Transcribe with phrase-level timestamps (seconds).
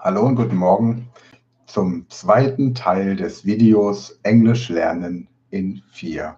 [0.00, 1.08] Hallo und guten Morgen
[1.66, 6.36] zum zweiten Teil des Videos Englisch lernen in vier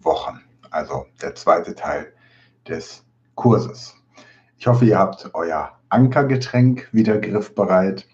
[0.00, 0.40] Wochen.
[0.72, 2.12] Also der zweite Teil
[2.66, 3.04] des
[3.36, 3.94] Kurses.
[4.58, 8.08] Ich hoffe, ihr habt euer Ankergetränk wieder griffbereit.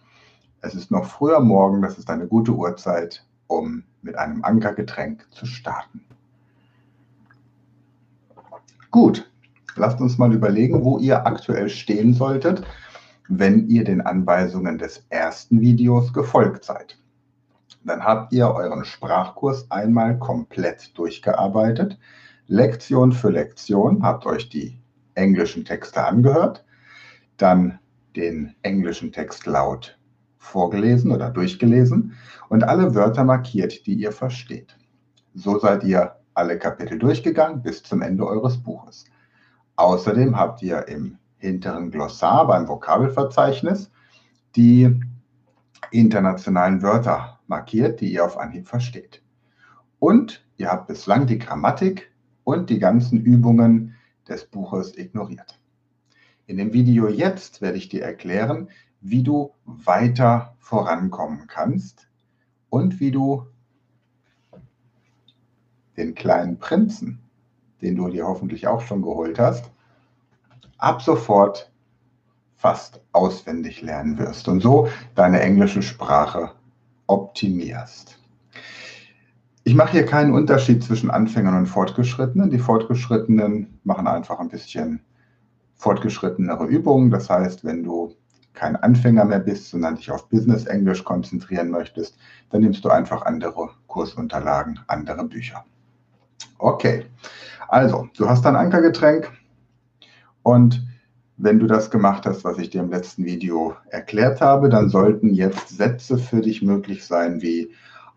[0.60, 5.46] Es ist noch früher Morgen, das ist eine gute Uhrzeit, um mit einem Ankergetränk zu
[5.46, 6.04] starten.
[8.90, 9.30] Gut,
[9.76, 12.66] lasst uns mal überlegen, wo ihr aktuell stehen solltet,
[13.28, 16.98] wenn ihr den Anweisungen des ersten Videos gefolgt seid.
[17.84, 21.98] Dann habt ihr euren Sprachkurs einmal komplett durchgearbeitet.
[22.46, 24.78] Lektion für Lektion habt euch die
[25.14, 26.64] englischen Texte angehört,
[27.36, 27.78] dann
[28.16, 29.98] den englischen Text laut
[30.38, 32.14] vorgelesen oder durchgelesen
[32.48, 34.76] und alle Wörter markiert, die ihr versteht.
[35.34, 39.04] So seid ihr alle Kapitel durchgegangen bis zum Ende eures Buches.
[39.76, 43.90] Außerdem habt ihr im hinteren Glossar beim Vokabelverzeichnis
[44.56, 45.00] die
[45.90, 49.22] internationalen Wörter markiert, die ihr auf Anhieb versteht.
[49.98, 52.12] Und ihr habt bislang die Grammatik
[52.44, 53.94] und die ganzen Übungen
[54.28, 55.60] des Buches ignoriert.
[56.46, 58.68] In dem Video jetzt werde ich dir erklären,
[59.00, 62.08] wie du weiter vorankommen kannst
[62.68, 63.46] und wie du
[65.96, 67.20] den kleinen Prinzen,
[67.82, 69.70] den du dir hoffentlich auch schon geholt hast,
[70.78, 71.70] ab sofort
[72.56, 76.50] fast auswendig lernen wirst und so deine englische Sprache
[77.06, 78.18] optimierst.
[79.64, 82.50] Ich mache hier keinen Unterschied zwischen Anfängern und Fortgeschrittenen.
[82.50, 85.00] Die Fortgeschrittenen machen einfach ein bisschen
[85.76, 87.10] fortgeschrittenere Übungen.
[87.10, 88.14] Das heißt, wenn du
[88.54, 92.16] kein Anfänger mehr bist, sondern dich auf Business Englisch konzentrieren möchtest,
[92.50, 95.64] dann nimmst du einfach andere Kursunterlagen, andere Bücher.
[96.58, 97.06] Okay,
[97.68, 99.30] also du hast dein Ankergetränk
[100.48, 100.82] und
[101.36, 105.34] wenn du das gemacht hast, was ich dir im letzten Video erklärt habe, dann sollten
[105.34, 107.70] jetzt Sätze für dich möglich sein wie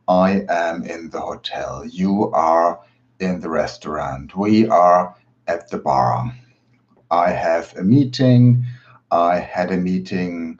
[0.09, 2.79] I am in the hotel, you are
[3.19, 5.13] in the restaurant, we are
[5.47, 6.31] at the bar.
[7.11, 8.65] I have a meeting,
[9.11, 10.57] I had a meeting,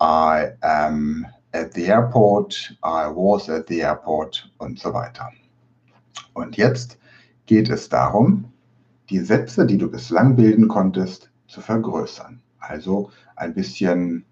[0.00, 4.50] I am at the airport, I was at the airport.
[4.58, 5.30] Und so weiter.
[6.32, 6.98] Und jetzt
[7.44, 8.50] geht es darum,
[9.10, 12.40] die Sätze, die du bislang bilden konntest, zu vergrößern.
[12.58, 14.24] Also ein bisschen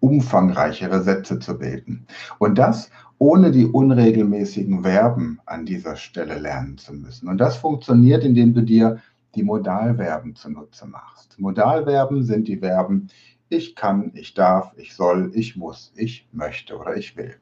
[0.00, 2.06] umfangreichere Sätze zu bilden.
[2.38, 7.28] Und das ohne die unregelmäßigen Verben an dieser Stelle lernen zu müssen.
[7.28, 8.98] Und das funktioniert, indem du dir
[9.34, 11.38] die Modalverben zunutze machst.
[11.38, 13.10] Modalverben sind die Verben
[13.50, 17.34] ich kann, ich darf, ich soll, ich muss, ich möchte oder ich will.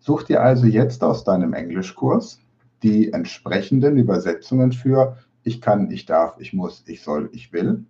[0.00, 2.40] Such dir also jetzt aus deinem Englischkurs
[2.82, 7.84] die entsprechenden Übersetzungen für ich kann, ich darf, ich muss, ich soll, ich will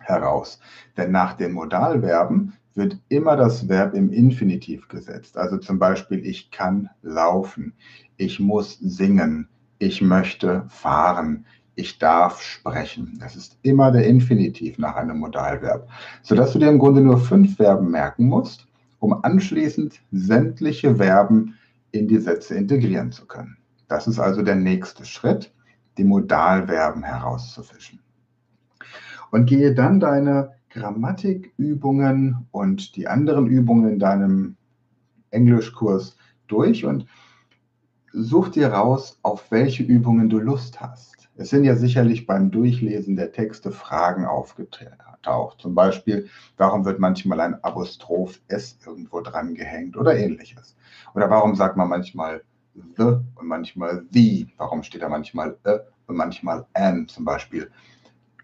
[0.00, 0.60] heraus.
[0.96, 5.36] Denn nach den Modalverben wird immer das Verb im Infinitiv gesetzt.
[5.36, 7.74] Also zum Beispiel ich kann laufen,
[8.16, 9.48] ich muss singen,
[9.78, 11.46] ich möchte fahren,
[11.76, 13.18] ich darf sprechen.
[13.20, 15.88] Das ist immer der Infinitiv nach einem Modalverb,
[16.22, 18.66] sodass du dir im Grunde nur fünf Verben merken musst,
[18.98, 21.54] um anschließend sämtliche Verben
[21.92, 23.56] in die Sätze integrieren zu können.
[23.88, 25.52] Das ist also der nächste Schritt,
[25.98, 28.00] die Modalverben herauszufischen.
[29.30, 34.56] Und gehe dann deine Grammatikübungen und die anderen Übungen in deinem
[35.30, 36.16] Englischkurs
[36.46, 37.06] durch und
[38.12, 41.28] such dir raus, auf welche Übungen du Lust hast.
[41.36, 45.60] Es sind ja sicherlich beim Durchlesen der Texte Fragen aufgetaucht.
[45.60, 50.76] Zum Beispiel, warum wird manchmal ein Apostroph S irgendwo dran gehängt oder ähnliches?
[51.14, 52.42] Oder warum sagt man manchmal
[52.96, 54.48] the und manchmal the?
[54.56, 57.08] Warum steht da manchmal a und manchmal an?
[57.08, 57.70] Zum Beispiel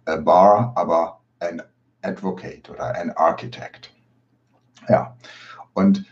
[0.07, 1.63] a bar, aber an
[2.03, 3.93] advocate oder an architect.
[4.89, 5.17] Ja,
[5.75, 6.05] und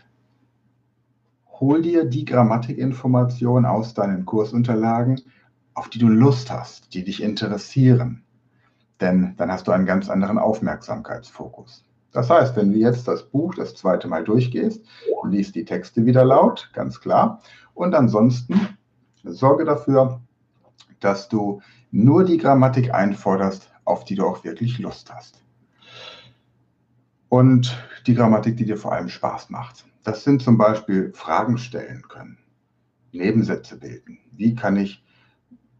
[1.59, 5.21] hol dir die Grammatikinformation aus deinen Kursunterlagen,
[5.73, 8.23] auf die du Lust hast, die dich interessieren.
[9.01, 11.85] Denn dann hast du einen ganz anderen Aufmerksamkeitsfokus.
[12.11, 14.83] Das heißt, wenn du jetzt das Buch das zweite Mal durchgehst,
[15.27, 17.41] liest die Texte wieder laut, ganz klar.
[17.73, 18.77] Und ansonsten
[19.23, 20.21] sorge dafür,
[20.99, 21.61] dass du
[21.91, 25.43] nur die Grammatik einforderst, auf die du auch wirklich Lust hast.
[27.29, 27.77] Und
[28.07, 29.85] die Grammatik, die dir vor allem Spaß macht.
[30.03, 32.39] Das sind zum Beispiel Fragen stellen können,
[33.11, 34.17] Nebensätze bilden.
[34.31, 35.03] Wie kann ich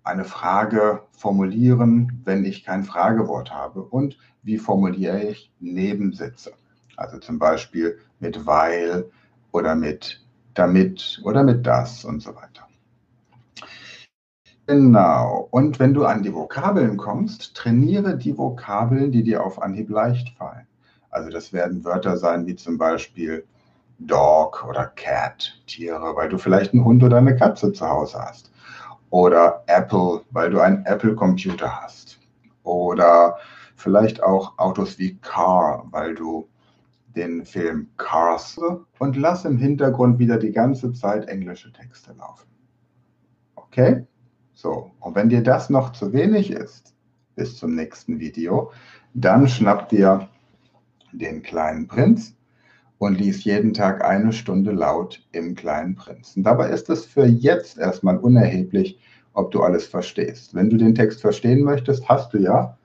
[0.04, 3.81] eine Frage formulieren, wenn ich kein Fragewort habe?
[3.81, 6.53] Und wie formuliere ich Nebensätze?
[6.97, 9.06] Also zum Beispiel mit weil
[9.51, 10.21] oder mit
[10.53, 12.68] damit oder mit das und so weiter.
[14.68, 15.47] Genau.
[15.50, 20.38] Und wenn du an die Vokabeln kommst, trainiere die Vokabeln, die dir auf Anhieb leicht
[20.38, 20.68] fallen.
[21.09, 23.45] Also das werden Wörter sein wie zum Beispiel
[23.97, 28.51] Dog oder Cat, Tiere, weil du vielleicht einen Hund oder eine Katze zu Hause hast.
[29.09, 32.19] Oder Apple, weil du einen Apple-Computer hast.
[32.63, 33.38] Oder
[33.80, 36.48] vielleicht auch Autos wie Car, weil du
[37.16, 38.60] den Film Cars
[39.00, 42.48] und lass im Hintergrund wieder die ganze Zeit englische Texte laufen.
[43.56, 44.06] Okay?
[44.54, 46.94] So, und wenn dir das noch zu wenig ist,
[47.36, 48.72] bis zum nächsten Video,
[49.14, 50.28] dann schnapp dir
[51.14, 52.36] den kleinen Prinz
[52.98, 56.44] und lies jeden Tag eine Stunde laut im kleinen Prinzen.
[56.44, 59.00] Dabei ist es für jetzt erstmal unerheblich,
[59.34, 60.54] ob du alles verstehst.
[60.54, 62.78] Wenn du den Text verstehen möchtest, hast du ja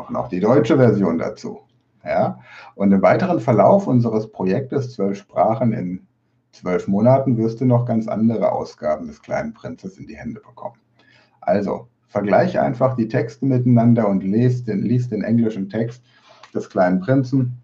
[0.00, 1.60] auch noch die deutsche Version dazu.
[2.04, 2.40] Ja?
[2.74, 6.06] Und im weiteren Verlauf unseres Projektes Zwölf Sprachen in
[6.52, 10.80] zwölf Monaten wirst du noch ganz andere Ausgaben des kleinen Prinzes in die Hände bekommen.
[11.40, 16.02] Also, vergleiche einfach die Texte miteinander und lies den, lies den englischen Text
[16.54, 17.62] des kleinen Prinzen.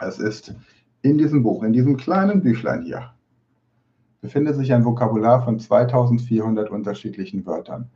[0.00, 0.54] Es ist
[1.02, 3.10] in diesem Buch, in diesem kleinen Büchlein hier,
[4.22, 7.90] befindet sich ein Vokabular von 2400 unterschiedlichen Wörtern.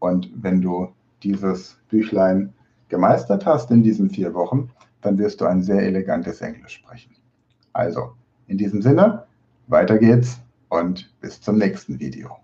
[0.00, 0.88] Und wenn du
[1.22, 2.52] dieses Büchlein
[2.88, 4.70] gemeistert hast in diesen vier Wochen,
[5.00, 7.14] dann wirst du ein sehr elegantes Englisch sprechen.
[7.72, 8.12] Also,
[8.46, 9.24] in diesem Sinne,
[9.66, 12.36] weiter geht's und bis zum nächsten Video.